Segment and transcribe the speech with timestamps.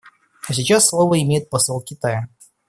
[0.47, 2.27] А сейчас слово имеет посол Китая.